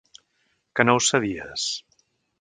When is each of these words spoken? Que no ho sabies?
Que 0.79 0.85
no 0.87 0.95
ho 0.95 1.03
sabies? 1.09 1.67